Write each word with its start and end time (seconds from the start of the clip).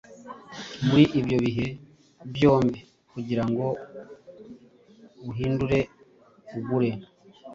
Muri 0.87 1.03
ibyo 1.19 1.37
bihe 1.45 1.67
byombi 2.33 2.79
kugirango 3.11 3.65
uhindure 5.29 5.79
ugure 6.57 6.91